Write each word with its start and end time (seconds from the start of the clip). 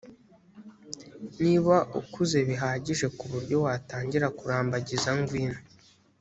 niba 1.43 1.75
ukuze 2.01 2.37
bihagije 2.49 3.05
ku 3.17 3.23
buryo 3.31 3.57
watangira 3.65 4.27
kurambagiza 4.37 5.09
ngwino 5.19 5.59